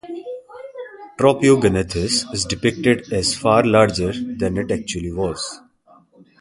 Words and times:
"Tropeognathus" 1.19 2.25
is 2.33 2.45
depicted 2.45 3.13
as 3.13 3.35
far 3.37 3.63
larger 3.63 4.11
than 4.11 4.57
it 4.57 4.71
actually 4.71 5.11
was. 5.11 5.61